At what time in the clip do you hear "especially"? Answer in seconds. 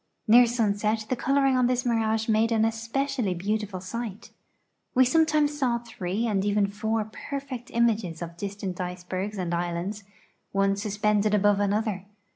2.65-3.35